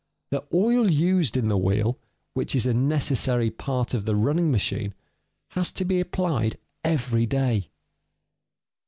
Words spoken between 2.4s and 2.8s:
is a